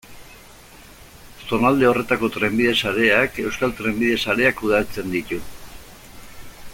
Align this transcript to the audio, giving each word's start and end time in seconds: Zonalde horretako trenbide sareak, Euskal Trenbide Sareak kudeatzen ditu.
Zonalde 1.49 1.87
horretako 1.89 2.29
trenbide 2.37 2.73
sareak, 2.87 3.37
Euskal 3.45 3.77
Trenbide 3.81 4.17
Sareak 4.29 4.59
kudeatzen 4.63 5.17
ditu. 5.17 5.43